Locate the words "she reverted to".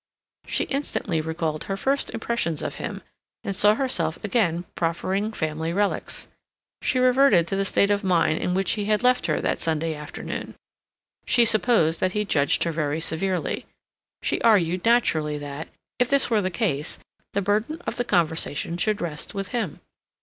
6.81-7.55